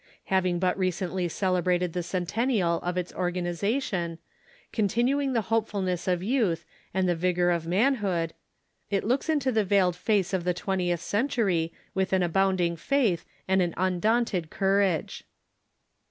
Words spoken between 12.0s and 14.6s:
an abounding faith and an undaunted